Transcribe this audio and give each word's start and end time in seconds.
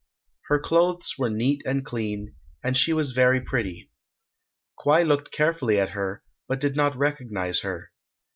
Her 0.47 0.57
clothes 0.59 1.13
were 1.19 1.29
neat 1.29 1.61
and 1.63 1.85
clean, 1.85 2.33
and 2.63 2.75
she 2.75 2.91
was 2.91 3.11
very 3.11 3.39
pretty. 3.39 3.91
Kwai 4.75 5.03
looked 5.03 5.29
carefully 5.29 5.79
at 5.79 5.89
her, 5.89 6.23
but 6.47 6.59
did 6.59 6.75
not 6.75 6.97
recognize 6.97 7.59
her. 7.59 7.91